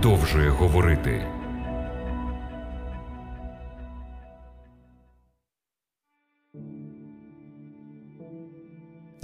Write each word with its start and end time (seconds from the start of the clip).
продовжує 0.00 0.50
говорити. 0.50 1.37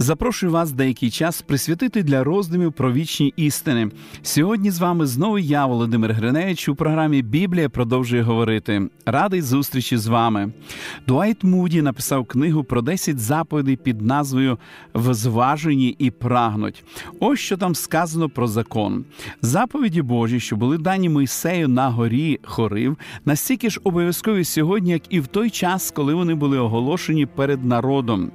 Запрошую 0.05 0.51
вас 0.51 0.71
деякий 0.71 1.09
час 1.09 1.41
присвятити 1.41 2.03
для 2.03 2.23
роздумів 2.23 2.73
про 2.73 2.93
вічні 2.93 3.33
істини. 3.35 3.91
Сьогодні 4.21 4.71
з 4.71 4.79
вами 4.79 5.05
знову 5.05 5.39
я, 5.39 5.65
Володимир 5.65 6.13
Гриневич, 6.13 6.69
у 6.69 6.75
програмі 6.75 7.21
Біблія 7.21 7.69
продовжує 7.69 8.21
говорити. 8.21 8.89
Радий 9.05 9.41
зустрічі 9.41 9.97
з 9.97 10.07
вами. 10.07 10.51
Дуайт 11.07 11.43
Муді 11.43 11.81
написав 11.81 12.25
книгу 12.25 12.63
про 12.63 12.81
10 12.81 13.19
заповідей 13.19 13.75
під 13.75 14.01
назвою 14.01 14.57
Зважені 14.95 15.95
і 15.99 16.11
прагнуть. 16.11 16.83
Ось 17.19 17.39
що 17.39 17.57
там 17.57 17.75
сказано 17.75 18.29
про 18.29 18.47
закон. 18.47 19.05
Заповіді 19.41 20.01
Божі, 20.01 20.39
що 20.39 20.55
були 20.55 20.77
дані 20.77 21.09
Мойсею 21.09 21.67
на 21.67 21.89
горі 21.89 22.39
Хорив, 22.43 22.97
настільки 23.25 23.69
ж 23.69 23.79
обов'язкові 23.83 24.43
сьогодні, 24.43 24.91
як 24.91 25.01
і 25.09 25.19
в 25.19 25.27
той 25.27 25.49
час, 25.49 25.91
коли 25.91 26.13
вони 26.13 26.35
були 26.35 26.57
оголошені 26.57 27.25
перед 27.25 27.65
народом. 27.65 28.31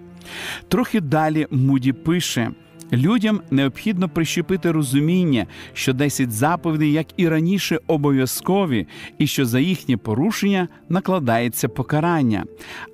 Трохи 0.68 1.00
далі 1.00 1.46
Муді 1.50 1.92
пише. 1.92 2.50
Людям 2.92 3.40
необхідно 3.50 4.08
прищепити 4.08 4.72
розуміння, 4.72 5.46
що 5.72 5.92
10 5.92 6.32
заповідей, 6.32 6.92
як 6.92 7.06
і 7.16 7.28
раніше, 7.28 7.78
обов'язкові, 7.86 8.86
і 9.18 9.26
що 9.26 9.44
за 9.44 9.60
їхнє 9.60 9.96
порушення 9.96 10.68
накладається 10.88 11.68
покарання. 11.68 12.44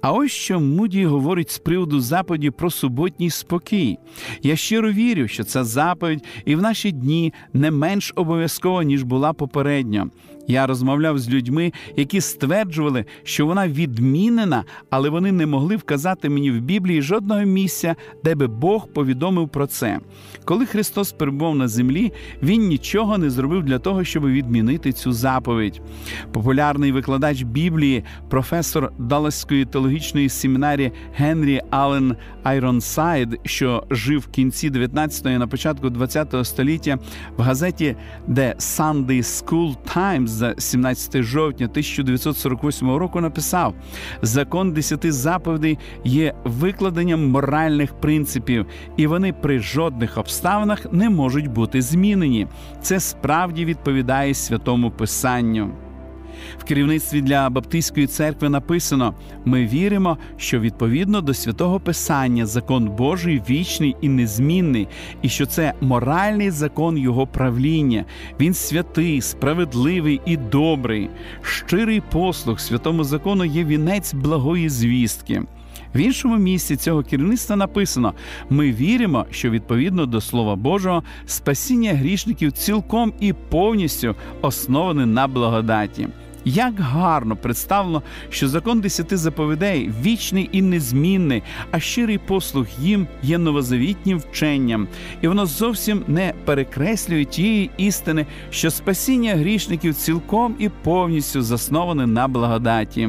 А 0.03 0.13
ось 0.13 0.33
що 0.33 0.61
Муді 0.61 1.07
говорить 1.07 1.51
з 1.51 1.59
приводу 1.59 2.01
заповіді 2.01 2.51
про 2.51 2.71
суботній 2.71 3.31
спокій. 3.31 3.99
Я 4.43 4.57
щиро 4.57 4.93
вірю, 4.93 5.29
що 5.29 5.45
ця 5.45 5.65
заповідь 5.65 6.25
і 6.45 6.57
в 6.57 6.63
наші 6.63 6.93
дні 6.93 7.33
не 7.53 7.71
менш 7.71 8.13
обов'язкова, 8.17 8.85
ніж 8.85 9.03
була 9.03 9.33
попередньо. 9.33 10.11
Я 10.49 10.67
розмовляв 10.67 11.19
з 11.19 11.31
людьми, 11.31 11.73
які 11.97 12.21
стверджували, 12.21 13.05
що 13.23 13.47
вона 13.47 13.69
відмінена, 13.69 14.65
але 14.91 15.09
вони 15.09 15.33
не 15.33 15.47
могли 15.47 15.77
вказати 15.77 16.29
мені 16.29 16.51
в 16.51 16.61
Біблії 16.61 17.03
жодного 17.03 17.41
місця, 17.41 17.97
де 18.25 18.35
би 18.35 18.47
Бог 18.47 18.89
повідомив 18.89 19.49
про 19.49 19.67
це. 19.67 20.01
Коли 20.45 20.67
Христос 20.67 21.13
перебував 21.13 21.57
на 21.57 21.69
землі, 21.69 22.13
Він 22.43 22.69
нічого 22.69 23.19
не 23.19 23.31
зробив 23.31 23.63
для 23.63 23.79
того, 23.79 24.05
щоб 24.05 24.27
відмінити 24.27 24.93
цю 24.93 25.13
заповідь. 25.13 25.81
Популярний 26.33 26.93
викладач 26.93 27.43
Біблії, 27.43 28.05
професор 28.29 28.93
Далласької 28.99 29.65
теологічної 29.65 30.29
семінарії 30.29 30.93
Генрі 31.15 31.63
Аллен 31.71 32.17
Айронсайд, 32.43 33.41
що 33.45 33.85
жив 33.91 34.21
в 34.21 34.27
кінці 34.27 34.71
19-го 34.71 35.31
і 35.31 35.39
на 35.39 35.47
початку 35.47 35.87
20-го 35.87 36.45
століття, 36.45 36.99
в 37.37 37.43
газеті 37.43 37.97
The 38.29 38.57
Sunday 38.57 39.23
School 39.23 39.75
Times 39.97 40.36
за 40.37 40.55
17 40.59 41.23
жовтня 41.23 41.67
1948 41.67 42.91
року 42.91 43.21
написав: 43.21 43.75
закон 44.23 44.73
десяти 44.73 45.13
заповідей 45.13 45.79
є 46.05 46.35
викладенням 46.45 47.29
моральних 47.31 47.95
принципів, 47.95 48.67
і 48.97 49.07
вони 49.07 49.33
при 49.33 49.59
жодних 49.59 50.19
обставинах 50.19 50.93
не 50.93 51.11
можуть 51.11 51.47
бути 51.47 51.83
змінені. 51.83 52.47
Це 52.83 53.01
справді 53.01 53.65
відповідає 53.65 54.35
святому 54.35 54.91
писанню. 54.91 55.86
В 56.59 56.65
керівництві 56.65 57.21
для 57.21 57.51
Баптистської 57.51 58.07
церкви 58.07 58.49
написано: 58.49 59.15
ми 59.45 59.67
віримо, 59.67 60.19
що 60.37 60.61
відповідно 60.61 61.21
до 61.21 61.35
святого 61.35 61.81
Писання 61.81 62.47
закон 62.47 62.89
Божий 62.89 63.43
вічний 63.51 63.97
і 64.01 64.09
незмінний, 64.09 64.89
і 65.23 65.29
що 65.29 65.47
це 65.47 65.73
моральний 65.81 66.51
закон 66.51 66.99
Його 66.99 67.27
правління. 67.27 68.05
Він 68.41 68.55
святий, 68.55 69.21
справедливий 69.21 70.21
і 70.27 70.37
добрий. 70.37 71.11
Щирий 71.43 72.03
послух 72.13 72.61
святому 72.61 73.05
закону 73.05 73.45
є 73.45 73.65
вінець 73.65 74.15
благої 74.15 74.69
звістки. 74.69 75.43
В 75.95 75.99
іншому 75.99 76.37
місці 76.37 76.77
цього 76.77 77.03
керівництва 77.03 77.57
написано: 77.57 78.15
ми 78.51 78.73
віримо, 78.73 79.27
що 79.31 79.51
відповідно 79.51 80.07
до 80.07 80.21
Слова 80.21 80.57
Божого 80.57 81.03
спасіння 81.27 81.95
грішників 81.95 82.53
цілком 82.53 83.13
і 83.21 83.33
повністю 83.33 84.15
основане 84.43 85.07
на 85.07 85.29
благодаті. 85.29 86.09
Як 86.49 86.81
гарно 86.81 87.37
представлено, 87.37 88.03
що 88.31 88.49
закон 88.49 88.81
десяти 88.81 89.17
заповідей 89.17 89.91
вічний 90.03 90.49
і 90.53 90.63
незмінний, 90.63 91.43
а 91.71 91.81
щирий 91.81 92.19
послух 92.19 92.67
їм 92.79 93.07
є 93.23 93.39
новозавітнім 93.39 94.19
вченням, 94.19 94.89
і 95.23 95.29
воно 95.29 95.47
зовсім 95.47 96.05
не 96.09 96.33
перекреслює 96.45 97.25
тієї 97.25 97.71
істини, 97.77 98.27
що 98.51 98.71
спасіння 98.71 99.35
грішників 99.35 99.95
цілком 99.95 100.55
і 100.59 100.69
повністю 100.69 101.43
засноване 101.43 102.07
на 102.07 102.29
благодаті. 102.29 103.09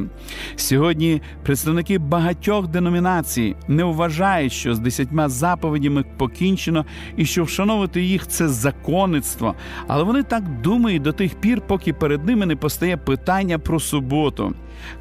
Сьогодні 0.56 1.22
представники 1.44 1.98
багатьох 1.98 2.68
деномінацій 2.68 3.56
не 3.68 3.84
вважають, 3.84 4.54
що 4.54 4.76
з 4.76 4.80
десятьма 4.80 5.30
заповідями 5.30 6.06
покінчено 6.18 6.86
і 7.18 7.26
що 7.26 7.44
вшановувати 7.44 8.02
їх 8.02 8.28
це 8.28 8.50
законництво, 8.50 9.56
але 9.88 10.04
вони 10.04 10.24
так 10.24 10.62
думають 10.62 11.02
до 11.02 11.12
тих 11.12 11.36
пір, 11.36 11.62
поки 11.68 11.94
перед 11.94 12.26
ними 12.26 12.46
не 12.46 12.56
постає 12.56 12.98
питання 12.98 13.27
питання 13.28 13.60
про 13.60 13.80
суботу. 13.80 14.54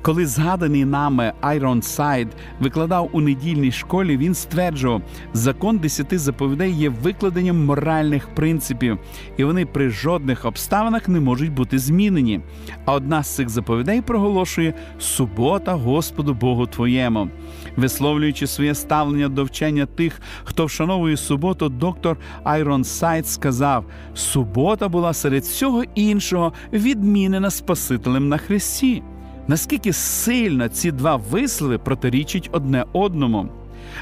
Коли 0.02 0.26
згаданий 0.26 0.84
нами 0.84 1.32
Айрон 1.40 1.82
Сайд 1.82 2.28
викладав 2.60 3.10
у 3.12 3.20
недільній 3.20 3.72
школі, 3.72 4.16
він 4.16 4.34
стверджував, 4.34 5.02
закон 5.32 5.78
десяти 5.78 6.18
заповідей 6.18 6.72
є 6.72 6.88
викладенням 6.88 7.64
моральних 7.64 8.34
принципів, 8.34 8.98
і 9.36 9.44
вони 9.44 9.66
при 9.66 9.90
жодних 9.90 10.44
обставинах 10.44 11.08
не 11.08 11.20
можуть 11.20 11.52
бути 11.52 11.78
змінені. 11.78 12.40
А 12.84 12.92
одна 12.92 13.22
з 13.22 13.34
цих 13.34 13.48
заповідей 13.48 14.02
проголошує 14.02 14.74
субота 14.98 15.72
Господу 15.74 16.34
Богу 16.34 16.66
Твоєму. 16.66 17.28
Висловлюючи 17.76 18.46
своє 18.46 18.74
ставлення 18.74 19.28
до 19.28 19.44
вчення 19.44 19.86
тих, 19.86 20.20
хто 20.44 20.66
вшановує 20.66 21.16
суботу, 21.16 21.68
доктор 21.68 22.16
Айрон 22.44 22.84
Сайд 22.84 23.26
сказав: 23.26 23.84
субота 24.14 24.88
була 24.88 25.12
серед 25.12 25.42
всього 25.42 25.82
іншого 25.94 26.52
відмінена 26.72 27.50
Спасителем 27.50 28.15
на 28.20 28.38
Христі. 28.38 29.02
Наскільки 29.48 29.92
сильно 29.92 30.68
ці 30.68 30.92
два 30.92 31.16
вислови 31.16 31.78
протирічать 31.78 32.48
одне 32.52 32.84
одному? 32.92 33.48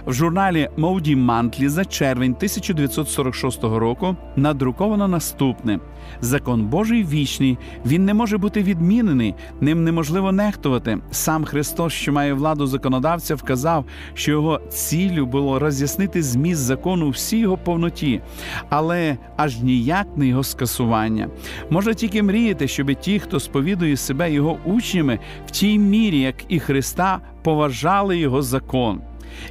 В 0.06 0.12
журналі 0.12 0.68
Моуді 0.76 1.16
Мантлі 1.16 1.68
за 1.68 1.84
червень 1.84 2.32
1946 2.32 3.64
року 3.64 4.16
надруковано 4.36 5.08
наступне: 5.08 5.80
закон 6.20 6.66
Божий 6.66 7.04
вічний, 7.04 7.58
він 7.86 8.04
не 8.04 8.14
може 8.14 8.38
бути 8.38 8.62
відмінений, 8.62 9.34
ним 9.60 9.84
неможливо 9.84 10.32
нехтувати. 10.32 10.98
Сам 11.10 11.44
Христос, 11.44 11.92
що 11.92 12.12
має 12.12 12.34
владу 12.34 12.66
законодавця, 12.66 13.34
вказав, 13.34 13.84
що 14.14 14.30
його 14.30 14.60
ціллю 14.68 15.26
було 15.26 15.58
роз'яснити 15.58 16.22
зміст 16.22 16.60
закону 16.60 17.10
всій 17.10 17.38
його 17.38 17.56
повноті, 17.56 18.20
але 18.68 19.16
аж 19.36 19.60
ніяк 19.60 20.06
не 20.16 20.26
його 20.26 20.42
скасування. 20.42 21.28
Можна 21.70 21.94
тільки 21.94 22.22
мріяти, 22.22 22.68
щоб 22.68 22.94
ті, 22.94 23.18
хто 23.18 23.40
сповідує 23.40 23.96
себе 23.96 24.32
його 24.32 24.58
учнями, 24.64 25.18
в 25.46 25.50
тій 25.50 25.78
мірі, 25.78 26.20
як 26.20 26.34
і 26.48 26.60
Христа, 26.60 27.20
поважали 27.42 28.18
його 28.18 28.42
закон. 28.42 29.00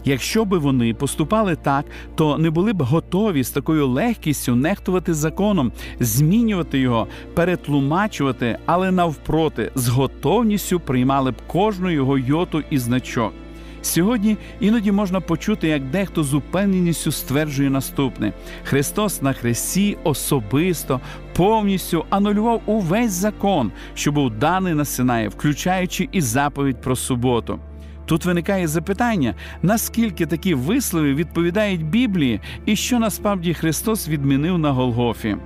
Якщо 0.06 0.46
би 0.46 0.58
вони 0.58 0.94
поступали 0.94 1.56
так, 1.56 1.86
то 2.16 2.38
не 2.38 2.50
були 2.50 2.74
б 2.74 2.82
готові 2.82 3.44
з 3.44 3.50
такою 3.50 3.88
легкістю 3.88 4.56
нехтувати 4.56 5.14
законом, 5.14 5.72
змінювати 6.00 6.80
його, 6.80 7.08
перетлумачувати, 7.34 8.58
але 8.66 8.92
навпроти, 8.92 9.72
з 9.76 9.88
готовністю 9.88 10.80
приймали 10.80 11.32
б 11.32 11.36
кожну 11.48 11.90
його 11.90 12.18
йоту 12.18 12.64
і 12.70 12.78
значок. 12.78 13.34
Сьогодні 13.84 14.38
іноді 14.60 14.92
можна 14.92 15.22
почути, 15.22 15.68
як 15.68 15.90
дехто 15.90 16.24
з 16.24 16.34
упевненістю 16.34 17.12
стверджує 17.12 17.70
наступне: 17.70 18.34
Христос 18.64 19.22
на 19.22 19.34
хресті 19.34 19.98
особисто 20.04 21.02
повністю 21.36 22.06
анулював 22.10 22.62
увесь 22.66 23.12
закон, 23.12 23.72
що 23.94 24.12
був 24.12 24.32
даний 24.32 24.74
на 24.74 24.86
Синає, 24.86 25.28
включаючи 25.28 26.10
і 26.12 26.22
заповідь 26.22 26.82
про 26.82 26.96
суботу. 26.96 27.60
Тут 28.06 28.26
виникає 28.26 28.68
запитання, 28.68 29.36
наскільки 29.62 30.26
такі 30.26 30.54
вислови 30.54 31.14
відповідають 31.14 31.86
Біблії 31.86 32.42
і 32.66 32.76
що 32.76 33.00
насправді 33.00 33.54
Христос 33.54 34.10
відмінив 34.10 34.58
на 34.58 34.72
Голгофі. 34.72 35.38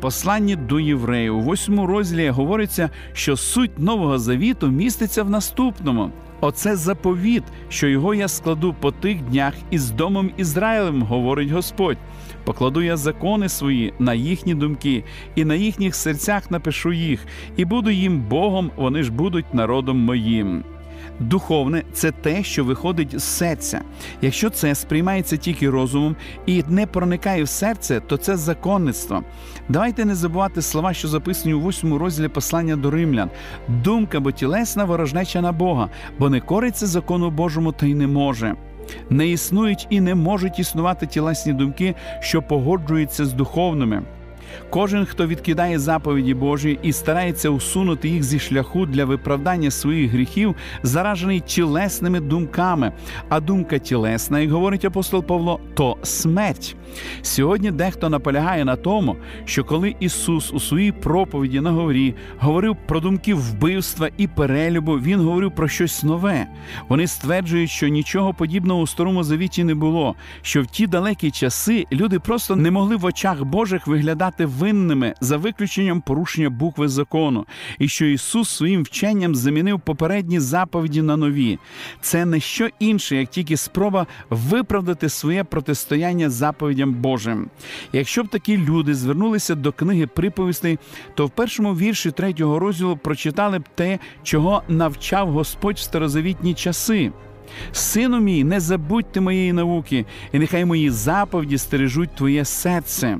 Посланні 0.00 0.56
до 0.56 0.80
євреїв 0.80 1.36
у 1.36 1.40
восьмому 1.40 1.86
розділі 1.86 2.28
говориться, 2.28 2.90
що 3.12 3.36
суть 3.36 3.78
Нового 3.78 4.18
Завіту 4.18 4.68
міститься 4.68 5.22
в 5.22 5.30
наступному. 5.30 6.10
Оце 6.40 6.76
заповіт, 6.76 7.42
що 7.68 7.88
його 7.88 8.14
я 8.14 8.28
складу 8.28 8.74
по 8.80 8.90
тих 8.92 9.22
днях 9.22 9.54
із 9.70 9.90
домом 9.90 10.30
Ізраїлем, 10.36 11.02
говорить 11.02 11.50
Господь. 11.50 11.98
Покладу 12.44 12.82
я 12.82 12.96
закони 12.96 13.48
свої 13.48 13.94
на 13.98 14.14
їхні 14.14 14.54
думки, 14.54 15.04
і 15.34 15.44
на 15.44 15.54
їхніх 15.54 15.94
серцях 15.94 16.50
напишу 16.50 16.92
їх, 16.92 17.26
і 17.56 17.64
буду 17.64 17.90
їм 17.90 18.20
Богом, 18.20 18.70
вони 18.76 19.02
ж 19.02 19.12
будуть 19.12 19.54
народом 19.54 19.98
моїм. 19.98 20.64
Духовне 21.20 21.82
це 21.92 22.10
те, 22.10 22.42
що 22.42 22.64
виходить 22.64 23.20
з 23.20 23.24
серця. 23.24 23.80
Якщо 24.22 24.50
це 24.50 24.74
сприймається 24.74 25.36
тільки 25.36 25.70
розумом 25.70 26.16
і 26.46 26.64
не 26.68 26.86
проникає 26.86 27.42
в 27.42 27.48
серце, 27.48 28.00
то 28.00 28.16
це 28.16 28.36
законництво. 28.36 29.22
Давайте 29.68 30.04
не 30.04 30.14
забувати 30.14 30.62
слова, 30.62 30.94
що 30.94 31.08
записані 31.08 31.54
у 31.54 31.60
восьмому 31.60 31.98
розділі 31.98 32.28
послання 32.28 32.76
до 32.76 32.90
римлян: 32.90 33.30
думка 33.68 34.20
бо 34.20 34.32
тілесна 34.32 34.84
ворожнеча 34.84 35.40
на 35.40 35.52
Бога, 35.52 35.90
бо 36.18 36.30
не 36.30 36.40
кориться 36.40 36.86
закону 36.86 37.30
Божому 37.30 37.72
та 37.72 37.86
й 37.86 37.94
не 37.94 38.06
може. 38.06 38.54
Не 39.10 39.28
існують 39.28 39.86
і 39.90 40.00
не 40.00 40.14
можуть 40.14 40.58
існувати 40.58 41.06
тілесні 41.06 41.52
думки, 41.52 41.94
що 42.20 42.42
погоджуються 42.42 43.26
з 43.26 43.32
духовними. 43.32 44.02
Кожен, 44.70 45.06
хто 45.06 45.26
відкидає 45.26 45.78
заповіді 45.78 46.34
Божі 46.34 46.78
і 46.82 46.92
старається 46.92 47.50
усунути 47.50 48.08
їх 48.08 48.22
зі 48.22 48.38
шляху 48.38 48.86
для 48.86 49.04
виправдання 49.04 49.70
своїх 49.70 50.10
гріхів, 50.10 50.54
заражений 50.82 51.40
тілесними 51.40 52.20
думками. 52.20 52.92
А 53.28 53.40
думка 53.40 53.78
тілесна, 53.78 54.40
як 54.40 54.50
говорить 54.50 54.84
апостол 54.84 55.24
Павло, 55.24 55.60
то 55.74 55.96
смерть. 56.02 56.76
Сьогодні 57.22 57.70
дехто 57.70 58.08
наполягає 58.08 58.64
на 58.64 58.76
тому, 58.76 59.16
що 59.44 59.64
коли 59.64 59.94
Ісус 60.00 60.52
у 60.52 60.60
своїй 60.60 60.92
проповіді 60.92 61.60
на 61.60 61.70
горі 61.70 62.14
говорив 62.38 62.76
про 62.86 63.00
думки 63.00 63.34
вбивства 63.34 64.08
і 64.16 64.26
перелюбу, 64.26 64.92
Він 64.92 65.20
говорив 65.20 65.54
про 65.54 65.68
щось 65.68 66.02
нове. 66.02 66.46
Вони 66.88 67.06
стверджують, 67.06 67.70
що 67.70 67.88
нічого 67.88 68.34
подібного 68.34 68.80
у 68.80 68.86
старому 68.86 69.22
завіті 69.22 69.64
не 69.64 69.74
було, 69.74 70.14
що 70.42 70.62
в 70.62 70.66
ті 70.66 70.86
далекі 70.86 71.30
часи 71.30 71.86
люди 71.92 72.18
просто 72.18 72.56
не 72.56 72.70
могли 72.70 72.96
в 72.96 73.04
очах 73.04 73.44
Божих 73.44 73.86
виглядати 73.86 74.43
винними 74.46 75.14
за 75.20 75.36
виключенням 75.36 76.00
порушення 76.00 76.50
букви 76.50 76.88
закону, 76.88 77.46
і 77.78 77.88
що 77.88 78.04
Ісус 78.04 78.50
своїм 78.50 78.82
вченням 78.82 79.34
замінив 79.34 79.80
попередні 79.80 80.40
заповіді 80.40 81.02
на 81.02 81.16
нові. 81.16 81.58
Це 82.00 82.24
не 82.24 82.40
що 82.40 82.68
інше, 82.78 83.16
як 83.16 83.30
тільки 83.30 83.56
спроба 83.56 84.06
виправдати 84.30 85.08
своє 85.08 85.44
протистояння 85.44 86.30
заповідям 86.30 86.94
Божим. 86.94 87.50
Якщо 87.92 88.24
б 88.24 88.28
такі 88.28 88.58
люди 88.58 88.94
звернулися 88.94 89.54
до 89.54 89.72
книги 89.72 90.06
приповістей, 90.06 90.78
то 91.14 91.26
в 91.26 91.30
першому 91.30 91.76
вірші 91.76 92.10
третього 92.10 92.58
розділу 92.58 92.96
прочитали 92.96 93.58
б 93.58 93.64
те, 93.74 93.98
чого 94.22 94.62
навчав 94.68 95.30
Господь 95.30 95.76
в 95.76 95.80
старозавітні 95.80 96.54
часи. 96.54 97.12
Сину 97.72 98.20
мій, 98.20 98.44
не 98.44 98.60
забудьте 98.60 99.20
моєї 99.20 99.52
науки, 99.52 100.06
і 100.32 100.38
нехай 100.38 100.64
мої 100.64 100.90
заповіді 100.90 101.58
стережуть 101.58 102.14
твоє 102.14 102.44
серце. 102.44 103.18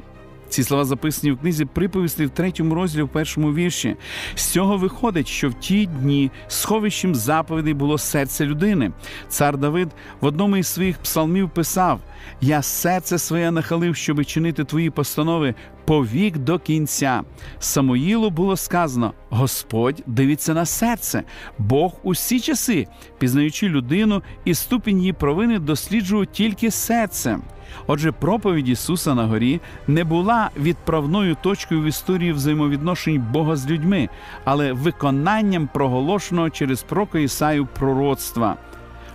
Ці 0.54 0.64
слова 0.64 0.84
записані 0.84 1.32
в 1.32 1.38
книзі 1.38 1.64
приповісти 1.64 2.26
в 2.26 2.30
третьому 2.30 2.74
розділі 2.74 3.02
в 3.02 3.08
першому 3.08 3.54
вірші. 3.54 3.96
З 4.34 4.44
цього 4.44 4.76
виходить, 4.76 5.28
що 5.28 5.48
в 5.48 5.54
ті 5.54 5.86
дні 5.86 6.30
сховищем 6.48 7.14
заповідей 7.14 7.74
було 7.74 7.98
серце 7.98 8.46
людини. 8.46 8.92
Цар 9.28 9.56
Давид 9.58 9.88
в 10.20 10.26
одному 10.26 10.56
із 10.56 10.66
своїх 10.66 10.98
псалмів 10.98 11.50
писав: 11.50 12.00
Я 12.40 12.62
серце 12.62 13.18
своє 13.18 13.50
нахалив, 13.50 13.96
щоби 13.96 14.24
чинити 14.24 14.64
твої 14.64 14.90
постанови 14.90 15.54
повік 15.84 16.38
до 16.38 16.58
кінця. 16.58 17.22
Самоїлу 17.58 18.30
було 18.30 18.56
сказано: 18.56 19.12
Господь 19.30 20.02
дивиться 20.06 20.54
на 20.54 20.66
серце, 20.66 21.22
Бог 21.58 21.92
усі 22.02 22.40
часи, 22.40 22.86
пізнаючи 23.18 23.68
людину 23.68 24.22
і 24.44 24.54
ступінь 24.54 24.98
її 24.98 25.12
провини, 25.12 25.58
досліджував 25.58 26.26
тільки 26.26 26.70
серце. 26.70 27.38
Отже, 27.86 28.12
проповідь 28.12 28.68
Ісуса 28.68 29.14
на 29.14 29.26
горі 29.26 29.60
не 29.86 30.04
була 30.04 30.50
відправною 30.56 31.36
точкою 31.42 31.82
в 31.82 31.84
історії 31.84 32.32
взаємовідношень 32.32 33.26
Бога 33.32 33.56
з 33.56 33.70
людьми, 33.70 34.08
але 34.44 34.72
виконанням 34.72 35.68
проголошеного 35.72 36.50
через 36.50 36.82
проко 36.82 37.18
Ісаю 37.18 37.66
пророцтва. 37.66 38.56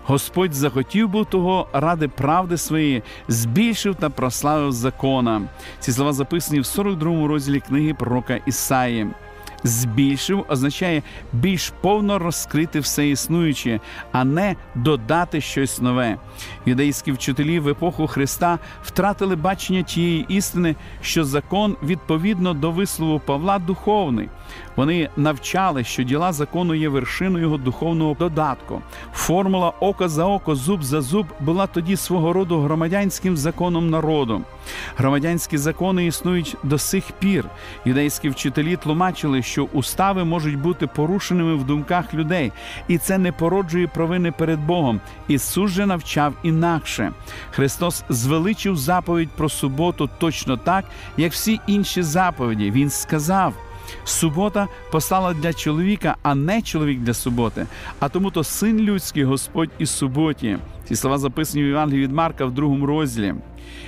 Господь 0.09 0.53
захотів 0.53 1.09
був 1.09 1.25
того 1.25 1.67
ради 1.73 2.07
правди 2.07 2.57
своєї, 2.57 3.03
збільшив 3.27 3.95
та 3.95 4.09
прославив 4.09 4.71
закона. 4.71 5.41
Ці 5.79 5.91
слова 5.91 6.13
записані 6.13 6.59
в 6.59 6.65
42 6.65 7.27
розділі 7.27 7.59
книги 7.59 7.94
пророка 7.94 8.39
Ісаї 8.45 9.07
збільшив 9.63 10.45
означає 10.50 11.01
більш 11.33 11.73
повно 11.81 12.19
розкрити 12.19 12.79
все 12.79 13.09
існуюче, 13.09 13.79
а 14.11 14.23
не 14.23 14.56
додати 14.75 15.41
щось 15.41 15.81
нове. 15.81 16.17
Юдейські 16.65 17.11
вчителі 17.11 17.59
в 17.59 17.67
епоху 17.67 18.07
Христа 18.07 18.59
втратили 18.83 19.35
бачення 19.35 19.83
тієї 19.83 20.25
істини, 20.29 20.75
що 21.01 21.23
закон 21.23 21.75
відповідно 21.83 22.53
до 22.53 22.71
вислову 22.71 23.19
Павла 23.19 23.59
духовний. 23.59 24.29
Вони 24.75 25.10
навчали, 25.18 25.84
що 25.84 26.04
діла 26.04 26.34
закону 26.34 26.74
є 26.74 26.90
вершиною 26.90 27.44
його 27.44 27.57
духовного 27.57 28.16
додатку. 28.19 28.81
Формула 29.13 29.69
око 29.69 30.10
за 30.10 30.25
око, 30.25 30.56
зуб 30.56 30.84
за 30.84 31.01
зуб 31.01 31.25
була 31.40 31.68
тоді 31.68 31.96
свого 31.96 32.34
роду 32.34 32.60
громадянським 32.60 33.38
законом 33.38 33.90
народу. 33.90 34.42
Громадянські 34.98 35.57
закони 35.57 36.06
існують 36.06 36.57
до 36.63 36.78
сих 36.78 37.04
пір. 37.12 37.46
Юдейські 37.86 38.30
вчителі 38.30 38.75
тлумачили, 38.75 39.42
що 39.42 39.63
устави 39.63 40.24
можуть 40.24 40.57
бути 40.57 40.88
порушеними 40.88 41.56
в 41.56 41.63
думках 41.63 42.13
людей, 42.13 42.52
і 42.88 42.98
це 42.98 43.18
не 43.18 43.31
породжує 43.31 43.88
провини 43.88 44.31
перед 44.31 44.60
Богом. 44.60 45.00
Ісус 45.28 45.72
же 45.72 45.86
навчав 45.86 46.34
інакше. 46.44 47.12
Христос 47.52 48.04
звеличив 48.10 48.78
заповідь 48.78 49.30
про 49.30 49.50
суботу 49.50 50.10
точно 50.19 50.57
так, 50.57 50.86
як 51.18 51.31
всі 51.31 51.60
інші 51.68 52.04
заповіді. 52.04 52.72
Він 52.72 52.90
сказав. 52.90 53.54
Субота 54.03 54.68
постала 54.91 55.33
для 55.33 55.53
чоловіка, 55.53 56.15
а 56.24 56.36
не 56.36 56.62
чоловік 56.62 57.00
для 57.00 57.13
суботи. 57.13 57.68
А 58.00 58.09
тому 58.09 58.31
то 58.31 58.44
син 58.44 58.80
людський 58.80 59.24
Господь 59.24 59.69
і 59.80 59.86
суботі. 59.86 60.57
Ці 60.89 60.95
слова 60.95 61.18
записані 61.18 61.63
в 61.63 61.68
Євангелії 61.68 62.03
від 62.03 62.12
Марка 62.12 62.45
в 62.45 62.51
другому 62.51 62.86
розділі. 62.86 63.33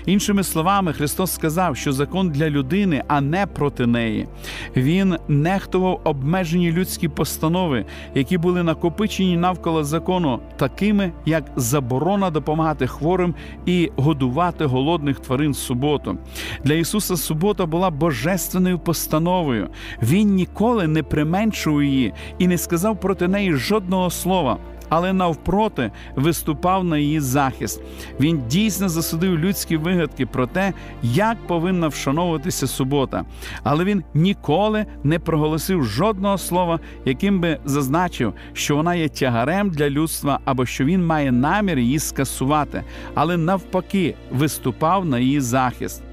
Іншими 0.06 0.44
словами, 0.44 0.94
Христос 0.94 1.32
сказав, 1.32 1.78
що 1.78 1.94
закон 1.94 2.30
для 2.30 2.50
людини, 2.50 3.04
а 3.08 3.22
не 3.22 3.46
проти 3.46 3.88
неї. 3.88 4.28
Він 4.76 5.16
нехтував 5.28 6.02
обмежені 6.04 6.72
людські 6.72 7.08
постанови, 7.08 7.86
які 8.16 8.38
були 8.38 8.64
накопичені 8.64 9.38
навколо 9.38 9.84
закону, 9.84 10.40
такими 10.58 11.12
як 11.26 11.44
заборона 11.56 12.30
допомагати 12.30 12.88
хворим 12.88 13.36
і 13.66 13.92
годувати 13.96 14.66
голодних 14.66 15.20
тварин 15.20 15.52
в 15.52 15.56
суботу. 15.56 16.18
Для 16.64 16.74
Ісуса 16.74 17.18
субота 17.18 17.66
була 17.66 17.90
божественною 17.90 18.80
постановою. 18.80 19.68
Він 20.04 20.34
ніколи 20.36 20.88
не 20.88 21.04
применшував 21.04 21.84
її 21.84 22.14
і 22.38 22.48
не 22.48 22.58
сказав 22.58 23.00
проти 23.00 23.28
неї 23.28 23.54
жодного 23.54 24.10
слова 24.10 24.58
але 24.92 25.14
навпроти 25.14 25.92
виступав 26.16 26.84
на 26.84 26.98
її 26.98 27.20
захист. 27.20 27.82
Він 28.20 28.42
дійсно 28.48 28.90
засудив 28.90 29.40
людські 29.40 29.78
вигадки 29.78 30.26
про 30.26 30.48
те, 30.48 30.74
як 31.04 31.38
повинна 31.48 31.88
вшановуватися 31.88 32.68
субота. 32.68 33.26
Але 33.64 33.84
він 33.84 34.04
ніколи 34.14 34.86
не 35.04 35.20
проголосив 35.20 35.84
жодного 35.84 36.38
слова, 36.38 36.80
яким 37.06 37.40
би 37.40 37.58
зазначив, 37.66 38.34
що 38.54 38.76
вона 38.76 38.96
є 38.96 39.10
тягарем 39.10 39.70
для 39.70 39.90
людства 39.90 40.40
або 40.46 40.66
що 40.66 40.86
він 40.86 41.06
має 41.06 41.32
намір 41.32 41.80
її 41.80 42.00
скасувати, 42.00 42.84
але 43.14 43.38
навпаки 43.38 44.16
виступав 44.32 45.06
на 45.06 45.20
її 45.20 45.42
захист. 45.42 46.04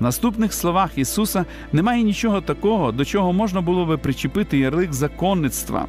Наступних 0.00 0.52
словах 0.52 0.98
Ісуса 0.98 1.44
немає 1.72 2.02
нічого 2.02 2.40
такого, 2.40 2.92
до 2.92 3.04
чого 3.04 3.32
можна 3.32 3.60
було 3.60 3.86
би 3.86 3.96
причепити 3.96 4.58
ярлик 4.58 4.92
законництва. 4.92 5.86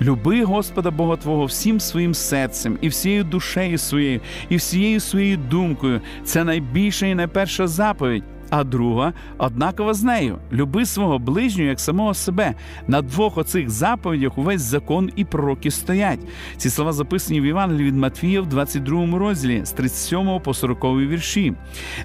Люби 0.00 0.44
Господа 0.44 0.90
Бога 0.90 1.16
Твого 1.16 1.44
всім 1.44 1.80
своїм 1.80 2.14
серцем, 2.14 2.78
і 2.80 2.88
всією 2.88 3.24
душею 3.24 3.78
своєю, 3.78 4.20
і 4.48 4.56
всією 4.56 5.00
своєю 5.00 5.36
думкою. 5.36 6.00
Це 6.24 6.44
найбільша 6.44 7.06
і 7.06 7.14
найперша 7.14 7.66
заповідь. 7.66 8.24
А 8.56 8.64
друга 8.64 9.12
однакова 9.38 9.94
з 9.94 10.02
нею 10.02 10.38
люби 10.52 10.86
свого 10.86 11.18
ближнього 11.18 11.68
як 11.68 11.80
самого 11.80 12.14
себе. 12.14 12.54
На 12.88 13.02
двох 13.02 13.38
оцих 13.38 13.70
заповідях 13.70 14.38
увесь 14.38 14.60
закон 14.60 15.10
і 15.16 15.24
пророки 15.24 15.70
стоять. 15.70 16.20
Ці 16.56 16.70
слова 16.70 16.92
записані 16.92 17.40
в 17.40 17.46
Євангелії 17.46 17.86
від 17.86 17.96
Матфія 17.96 18.40
в 18.40 18.46
22 18.46 19.18
розділі 19.18 19.60
з 19.64 19.70
37 19.70 20.40
по 20.44 20.54
40 20.54 20.84
вірші. 20.84 21.54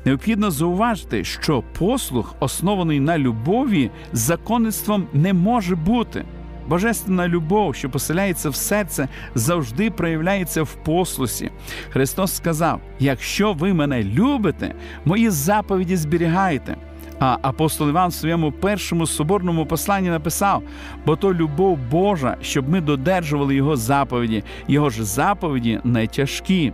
Необхідно 0.06 0.52
зауважити, 0.52 1.24
що 1.24 1.64
послух, 1.80 2.36
оснований 2.40 3.00
на 3.00 3.18
любові, 3.18 3.92
законництвом 4.14 5.08
не 5.14 5.34
може 5.34 5.76
бути. 5.76 6.26
Божественна 6.70 7.28
любов, 7.28 7.76
що 7.76 7.90
поселяється 7.90 8.50
в 8.50 8.56
серце, 8.56 9.08
завжди 9.36 9.92
проявляється 9.92 10.64
в 10.64 10.74
послусі. 10.74 11.52
Христос 11.90 12.36
сказав: 12.36 12.82
якщо 13.00 13.54
ви 13.54 13.74
мене 13.74 14.04
любите, 14.04 14.74
мої 15.06 15.30
заповіді 15.30 15.96
зберігайте. 15.96 16.76
А 17.20 17.38
апостол 17.42 17.90
Іван 17.90 18.10
в 18.10 18.14
своєму 18.14 18.52
першому 18.52 19.08
соборному 19.08 19.66
посланні 19.66 20.10
написав: 20.10 20.64
бо 21.06 21.16
то 21.16 21.34
любов 21.34 21.80
Божа, 21.92 22.38
щоб 22.42 22.70
ми 22.70 22.82
додержували 22.82 23.56
Його 23.56 23.76
заповіді, 23.76 24.44
його 24.68 24.90
ж 24.90 25.04
заповіді 25.04 25.80
не 25.84 26.08
тяжкі. 26.08 26.74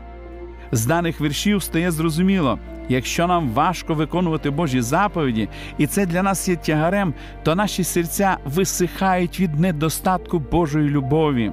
З 0.71 0.85
даних 0.85 1.21
віршів 1.21 1.63
стає 1.63 1.91
зрозуміло, 1.91 2.59
Якщо 2.89 3.27
нам 3.27 3.49
важко 3.49 3.93
виконувати 3.93 4.49
Божі 4.49 4.81
заповіді, 4.81 5.49
і 5.77 5.87
це 5.87 6.05
для 6.05 6.23
нас 6.23 6.49
є 6.49 6.55
тягарем, 6.55 7.13
то 7.43 7.55
наші 7.55 7.83
серця 7.83 8.37
висихають 8.45 9.39
від 9.39 9.59
недостатку 9.59 10.39
Божої 10.39 10.89
любові. 10.89 11.51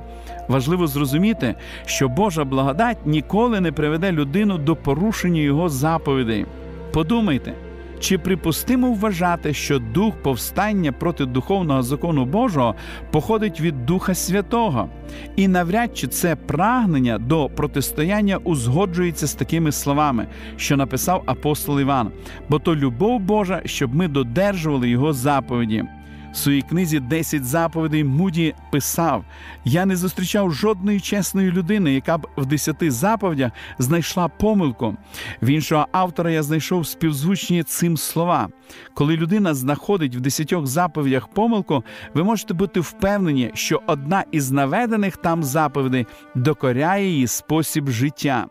Важливо 0.48 0.86
зрозуміти, 0.86 1.54
що 1.86 2.08
Божа 2.08 2.44
благодать 2.44 3.06
ніколи 3.06 3.60
не 3.60 3.72
приведе 3.72 4.12
людину 4.12 4.58
до 4.58 4.76
порушення 4.76 5.40
його 5.40 5.68
заповідей. 5.68 6.46
Подумайте. 6.92 7.54
Чи 8.02 8.18
припустимо 8.18 8.92
вважати, 8.92 9.54
що 9.54 9.78
дух 9.78 10.14
повстання 10.22 10.92
проти 10.92 11.26
духовного 11.26 11.82
закону 11.82 12.24
Божого 12.24 12.74
походить 13.10 13.60
від 13.60 13.86
Духа 13.86 14.14
Святого, 14.14 14.88
і 15.36 15.48
навряд 15.48 15.98
чи 15.98 16.06
це 16.06 16.36
прагнення 16.36 17.18
до 17.18 17.48
протистояння 17.48 18.36
узгоджується 18.36 19.26
з 19.26 19.34
такими 19.34 19.72
словами, 19.72 20.26
що 20.56 20.76
написав 20.76 21.22
апостол 21.26 21.80
Іван, 21.80 22.10
бо 22.48 22.58
то 22.58 22.76
любов 22.76 23.20
Божа, 23.20 23.62
щоб 23.64 23.94
ми 23.94 24.08
додержували 24.08 24.88
його 24.88 25.12
заповіді. 25.12 25.84
Своїй 26.32 26.62
книзі 26.62 27.00
«10 27.00 27.42
заповідей 27.42 28.04
Муді 28.04 28.54
писав: 28.70 29.24
Я 29.64 29.86
не 29.86 29.96
зустрічав 29.96 30.52
жодної 30.52 31.00
чесної 31.00 31.50
людини, 31.50 31.94
яка 31.94 32.18
б 32.18 32.26
в 32.36 32.46
десяти 32.46 32.90
заповідях 32.90 33.52
знайшла 33.78 34.28
помилку. 34.28 34.96
В 35.42 35.46
іншого 35.46 35.86
автора 35.92 36.30
я 36.30 36.42
знайшов 36.42 36.86
співзвучні 36.86 37.62
цим 37.62 37.96
слова. 37.96 38.48
Коли 38.94 39.16
людина 39.16 39.54
знаходить 39.54 40.16
в 40.16 40.20
десятьох 40.20 40.66
заповідях 40.66 41.28
помилку, 41.28 41.84
ви 42.14 42.24
можете 42.24 42.54
бути 42.54 42.80
впевнені, 42.80 43.50
що 43.54 43.82
одна 43.86 44.24
із 44.32 44.50
наведених 44.50 45.16
там 45.16 45.42
заповідей 45.42 46.06
докоряє 46.34 47.08
її 47.08 47.26
спосіб 47.26 47.88
життя. 47.88 48.46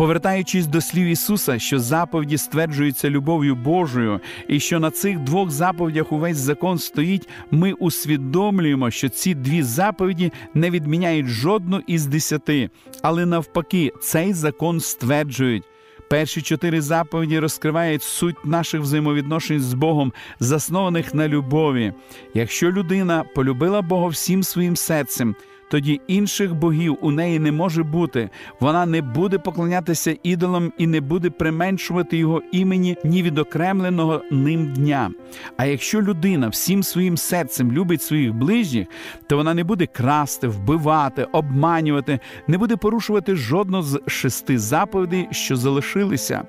Повертаючись 0.00 0.66
до 0.66 0.80
слів 0.80 1.06
Ісуса, 1.06 1.58
що 1.58 1.78
заповіді 1.78 2.38
стверджуються 2.38 3.10
любов'ю 3.10 3.54
Божою, 3.56 4.20
і 4.48 4.60
що 4.60 4.80
на 4.80 4.90
цих 4.90 5.18
двох 5.18 5.50
заповідях 5.50 6.12
увесь 6.12 6.36
закон 6.36 6.78
стоїть, 6.78 7.28
ми 7.50 7.72
усвідомлюємо, 7.72 8.90
що 8.90 9.08
ці 9.08 9.34
дві 9.34 9.62
заповіді 9.62 10.32
не 10.54 10.70
відміняють 10.70 11.26
жодну 11.26 11.82
із 11.86 12.06
десяти, 12.06 12.70
але 13.02 13.26
навпаки, 13.26 13.92
цей 14.00 14.32
закон 14.32 14.80
стверджують. 14.80 15.64
Перші 16.10 16.42
чотири 16.42 16.80
заповіді 16.80 17.38
розкривають 17.38 18.02
суть 18.02 18.44
наших 18.44 18.80
взаємовідношень 18.80 19.60
з 19.60 19.74
Богом, 19.74 20.12
заснованих 20.40 21.14
на 21.14 21.28
любові. 21.28 21.92
Якщо 22.34 22.72
людина 22.72 23.24
полюбила 23.34 23.82
Бога 23.82 24.06
всім 24.08 24.42
своїм 24.42 24.76
серцем, 24.76 25.34
тоді 25.70 26.00
інших 26.06 26.54
богів 26.54 26.98
у 27.00 27.10
неї 27.10 27.38
не 27.38 27.52
може 27.52 27.82
бути. 27.82 28.30
Вона 28.60 28.86
не 28.86 29.02
буде 29.02 29.38
поклонятися 29.38 30.16
ідолам 30.22 30.72
і 30.78 30.86
не 30.86 31.00
буде 31.00 31.30
применшувати 31.30 32.16
його 32.16 32.42
імені 32.52 32.96
ні 33.04 33.22
відокремленого 33.22 34.22
ним 34.30 34.72
дня. 34.72 35.10
А 35.56 35.66
якщо 35.66 36.02
людина 36.02 36.48
всім 36.48 36.82
своїм 36.82 37.16
серцем 37.16 37.72
любить 37.72 38.02
своїх 38.02 38.34
ближніх, 38.34 38.86
то 39.26 39.36
вона 39.36 39.54
не 39.54 39.64
буде 39.64 39.86
красти, 39.86 40.48
вбивати, 40.48 41.24
обманювати, 41.32 42.20
не 42.48 42.58
буде 42.58 42.76
порушувати 42.76 43.36
жодну 43.36 43.82
з 43.82 44.00
шести 44.06 44.58
заповідей, 44.58 45.28
що 45.30 45.56
залишилися. 45.56 46.42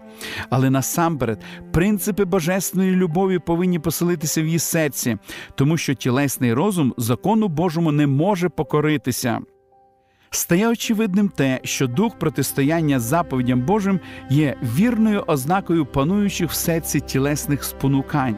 Але 0.49 0.69
насамперед 0.69 1.39
принципи 1.71 2.25
божественної 2.25 2.91
любові 2.91 3.39
повинні 3.39 3.79
поселитися 3.79 4.41
в 4.41 4.45
її 4.45 4.59
серці, 4.59 5.17
тому 5.55 5.77
що 5.77 5.93
тілесний 5.93 6.53
розум 6.53 6.93
закону 6.97 7.47
Божому 7.47 7.91
не 7.91 8.07
може 8.07 8.49
покорити 8.49 9.10
боротися. 9.11 9.39
Стає 10.33 10.67
очевидним 10.67 11.29
те, 11.29 11.59
що 11.63 11.87
дух 11.87 12.19
протистояння 12.19 12.99
заповідям 12.99 13.61
Божим 13.61 13.99
є 14.29 14.55
вірною 14.63 15.23
ознакою 15.27 15.85
пануючих 15.85 16.49
в 16.49 16.53
серці 16.53 16.99
тілесних 16.99 17.63
спонукань. 17.63 18.35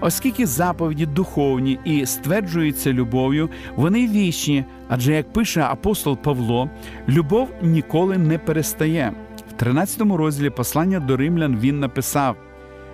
Оскільки 0.00 0.46
заповіді 0.46 1.06
духовні 1.06 1.78
і 1.84 2.06
стверджуються 2.06 2.92
любов'ю, 2.92 3.50
вони 3.76 4.08
вічні, 4.08 4.64
адже 4.88 5.12
як 5.12 5.32
пише 5.32 5.62
апостол 5.62 6.16
Павло, 6.16 6.70
любов 7.08 7.48
ніколи 7.62 8.18
не 8.18 8.38
перестає. 8.38 9.12
В 9.50 9.52
13 9.52 10.00
розділі 10.00 10.50
послання 10.50 11.00
до 11.00 11.16
римлян 11.16 11.56
він 11.56 11.80
написав: 11.80 12.36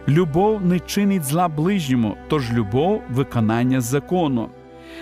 Любов 0.08 0.64
не 0.64 0.80
чинить 0.80 1.24
зла 1.24 1.48
ближньому, 1.48 2.16
тож 2.28 2.52
любов 2.52 3.02
виконання 3.10 3.80
закону. 3.80 4.48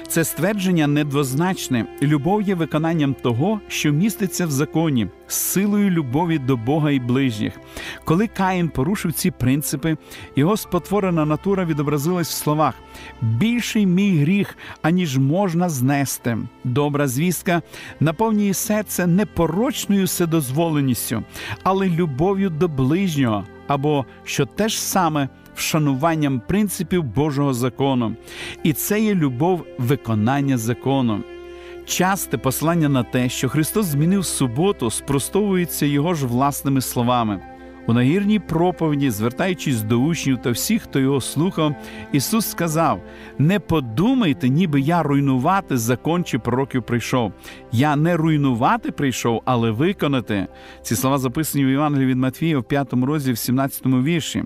Це 0.09 0.25
ствердження 0.25 0.87
недвозначне. 0.87 1.87
Любов 2.03 2.43
є 2.43 2.55
виконанням 2.55 3.15
того, 3.15 3.61
що 3.69 3.93
міститься 3.93 4.47
в 4.47 4.51
законі, 4.51 5.07
з 5.27 5.35
силою 5.35 5.91
любові 5.91 6.39
до 6.39 6.57
Бога 6.57 6.91
і 6.91 7.01
ближніх. 7.01 7.53
Коли 8.05 8.27
Каїн 8.27 8.69
порушив 8.69 9.13
ці 9.13 9.31
принципи, 9.31 9.97
його 10.37 10.57
спотворена 10.57 11.25
натура 11.25 11.65
відобразилась 11.65 12.29
в 12.29 12.43
словах: 12.43 12.75
більший 13.21 13.87
мій 13.87 14.19
гріх, 14.19 14.57
аніж 14.83 15.19
можна 15.19 15.69
знести. 15.69 16.39
Добра 16.65 17.09
звістка 17.09 17.63
наповнює 18.01 18.55
серце 18.55 19.07
непорочною 19.07 20.05
вседозволеністю, 20.05 21.23
але 21.63 21.89
любов'ю 21.89 22.51
до 22.51 22.69
ближнього, 22.69 23.45
або 23.67 24.07
що 24.25 24.47
те 24.47 24.69
ж 24.69 24.83
саме 24.83 25.29
вшануванням 25.55 26.43
принципів 26.47 27.05
Божого 27.05 27.55
закону, 27.55 28.15
і 28.63 28.73
це 28.73 29.01
є 29.01 29.15
любов 29.15 29.67
виконання 29.79 30.59
закону. 30.59 31.21
Часте 31.87 32.39
послання 32.39 32.89
на 32.89 33.03
те, 33.03 33.29
що 33.29 33.49
Христос 33.49 33.87
змінив 33.87 34.25
суботу, 34.25 34.91
спростовується 34.91 35.87
його 35.87 36.15
ж 36.15 36.27
власними 36.27 36.81
словами. 36.81 37.41
У 37.87 37.93
нагірній 37.93 38.39
проповіді, 38.39 39.11
звертаючись 39.11 39.83
до 39.83 39.99
учнів 39.99 40.39
та 40.39 40.51
всіх, 40.51 40.83
хто 40.83 41.01
його 41.01 41.21
слухав, 41.21 41.75
Ісус 42.13 42.47
сказав: 42.51 43.01
Не 43.39 43.61
подумайте, 43.61 44.49
ніби 44.49 44.81
я 44.81 45.03
руйнувати 45.03 45.77
закон 45.77 46.25
чи 46.25 46.39
пророків 46.39 46.83
прийшов. 46.83 47.33
Я 47.73 47.97
не 47.97 48.17
руйнувати 48.17 48.91
прийшов, 48.91 49.43
але 49.45 49.71
виконати. 49.71 50.47
Ці 50.83 50.97
слова 50.97 51.19
записані 51.19 51.65
в 51.65 51.69
Євангелії 51.69 52.07
від 52.07 52.17
Матвія 52.17 52.59
в 52.59 52.65
5 52.65 52.93
розділі, 52.93 53.33
в 53.33 53.39
17 53.39 53.87
вірші 53.87 54.45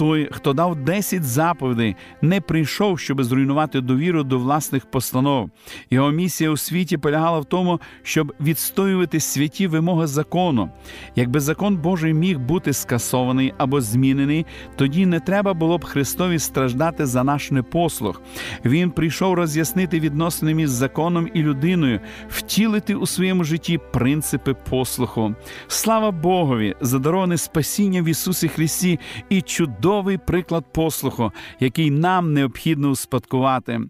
той, 0.00 0.28
хто 0.32 0.52
дав 0.52 0.76
10 0.76 1.24
заповідей, 1.24 1.96
не 2.22 2.40
прийшов, 2.40 2.98
щоб 2.98 3.22
зруйнувати 3.22 3.80
довіру 3.80 4.24
до 4.24 4.38
власних 4.38 4.86
постанов. 4.86 5.50
Його 5.90 6.10
місія 6.10 6.50
у 6.50 6.56
світі 6.56 6.96
полягала 6.96 7.38
в 7.38 7.44
тому, 7.44 7.80
щоб 8.02 8.32
відстоювати 8.40 9.20
святі 9.20 9.66
вимоги 9.66 10.06
закону. 10.06 10.70
Якби 11.16 11.40
закон 11.40 11.76
Божий 11.76 12.14
міг 12.14 12.38
бути 12.38 12.72
скасований 12.72 13.54
або 13.58 13.80
змінений, 13.80 14.46
тоді 14.76 15.06
не 15.06 15.20
треба 15.20 15.54
було 15.54 15.78
б 15.78 15.84
Христові 15.84 16.38
страждати 16.38 17.06
за 17.06 17.24
наш 17.24 17.50
непослух. 17.50 18.22
Він 18.64 18.90
прийшов 18.90 19.34
роз'яснити 19.34 20.00
відносини 20.00 20.54
між 20.54 20.68
законом 20.68 21.28
і 21.34 21.42
людиною, 21.42 22.00
втілити 22.28 22.94
у 22.94 23.06
своєму 23.06 23.44
житті 23.44 23.80
принципи 23.92 24.54
послуху. 24.70 25.34
Слава 25.68 26.10
Богові, 26.10 26.74
задароване 26.80 27.36
спасіння 27.36 28.02
в 28.02 28.04
Ісусі 28.04 28.48
Христі 28.48 28.98
і 29.28 29.42
чудово 29.42 29.89
чудовий 29.90 30.18
приклад 30.18 30.64
послуху, 30.72 31.32
який 31.60 31.90
нам 31.90 32.32
необхідно 32.32 32.88
успадкувати. 32.88 33.80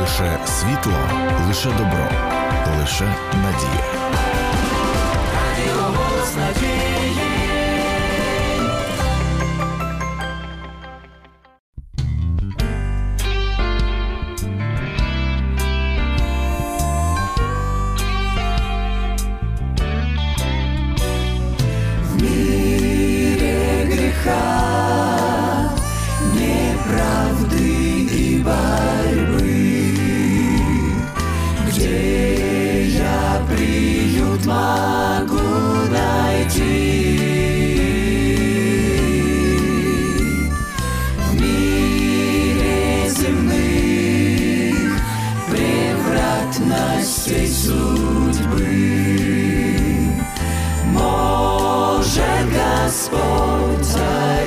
Лише 0.00 0.38
світло, 0.46 0.98
лише 1.48 1.68
добро, 1.68 2.08
лише 2.80 3.14
надія. 3.34 4.19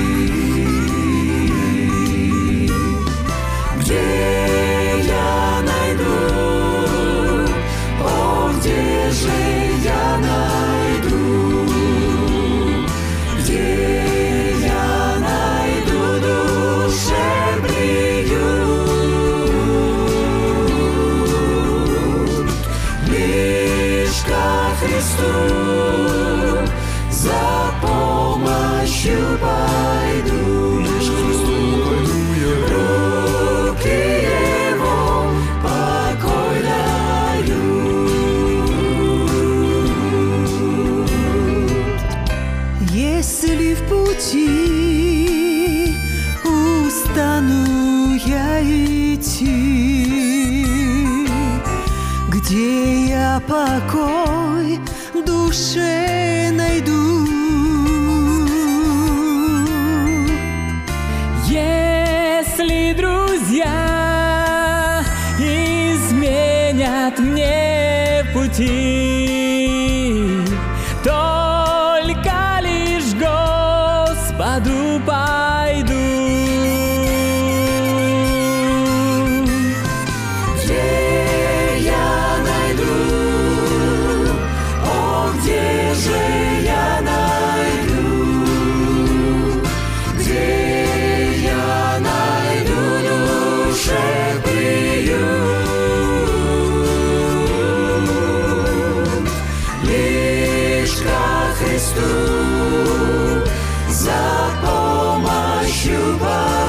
нет 66.90 67.18
мне 67.20 68.24
пути. 68.34 69.09
Христу 101.58 102.00
за 103.88 104.12
помощью 104.62 106.18
Бога. 106.18 106.59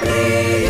please. 0.00 0.69